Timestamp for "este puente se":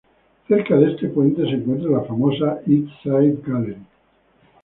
0.93-1.49